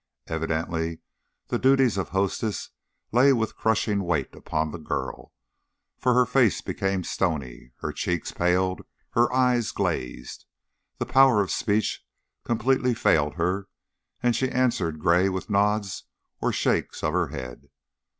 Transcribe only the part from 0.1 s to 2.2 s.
Evidently the duties of